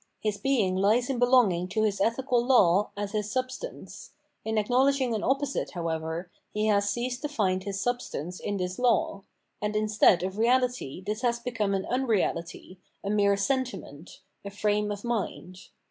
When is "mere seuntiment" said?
13.11-14.21